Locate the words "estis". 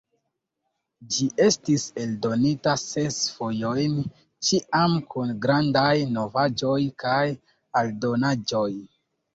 1.47-1.85